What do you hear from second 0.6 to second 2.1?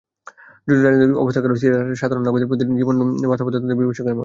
জটিল রাজনৈতিক অবস্থার কারণে সিরিয়ার